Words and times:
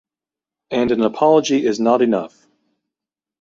And 0.71 0.89
an 0.89 1.01
apology 1.03 1.63
is 1.63 1.79
not 1.79 2.01
enough. 2.01 2.47